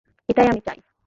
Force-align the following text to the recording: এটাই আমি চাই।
এটাই 0.29 0.47
আমি 0.47 0.61
চাই। 0.61 0.77